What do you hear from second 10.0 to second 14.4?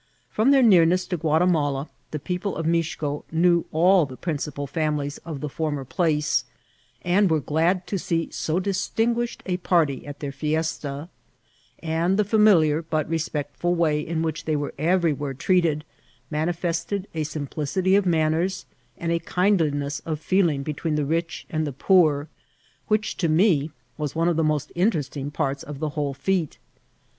at their festa; and the familiar but retpectful way in